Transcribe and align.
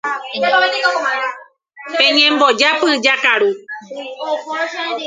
Peñembojápy 1.97 2.87
jakaru. 3.05 3.49